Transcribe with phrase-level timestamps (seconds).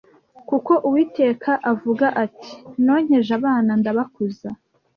[0.49, 2.51] kuko Uwiteka avuga ati
[2.85, 4.49] Nonkeje abana ndabakuza